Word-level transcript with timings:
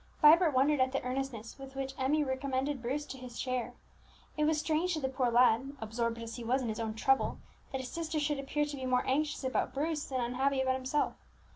Vibert 0.19 0.55
wondered 0.55 0.79
at 0.79 0.93
the 0.93 1.03
earnestness 1.03 1.59
with 1.59 1.75
which 1.75 1.93
Emmie 1.95 2.23
recommended 2.23 2.81
Bruce 2.81 3.05
to 3.05 3.19
his 3.19 3.39
care; 3.39 3.75
it 4.35 4.45
was 4.45 4.59
strange 4.59 4.95
to 4.95 4.99
the 4.99 5.07
poor 5.07 5.29
lad, 5.29 5.73
absorbed 5.79 6.17
as 6.17 6.37
he 6.37 6.43
was 6.43 6.63
in 6.63 6.69
his 6.69 6.79
own 6.79 6.95
trouble, 6.95 7.37
that 7.71 7.81
his 7.81 7.91
sister 7.91 8.19
should 8.19 8.39
appear 8.39 8.65
to 8.65 8.75
be 8.75 8.87
more 8.87 9.05
anxious 9.05 9.43
about 9.43 9.75
Bruce 9.75 10.05
than 10.05 10.19
unhappy 10.19 10.59
about 10.59 10.73
himself. 10.73 11.13